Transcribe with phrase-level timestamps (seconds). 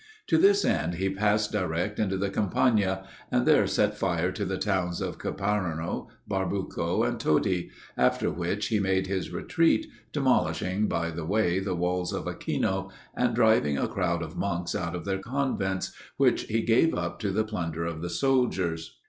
[0.29, 4.57] To this end, he passed direct into the Campagna, and there set fire to the
[4.57, 11.23] towns of Ciparano, Barbuco, and Todi; after which, he made his retreat, demolishing by the
[11.23, 15.91] way the walls of Aquino, and driving a crowd of monks out of their convents,
[16.17, 18.97] which he gave up to the plunder of the soldiers.